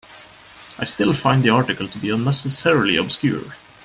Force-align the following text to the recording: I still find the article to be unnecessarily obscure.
I 0.79 0.85
still 0.85 1.13
find 1.13 1.43
the 1.43 1.51
article 1.51 1.87
to 1.87 1.99
be 1.99 2.09
unnecessarily 2.09 2.95
obscure. 2.97 3.53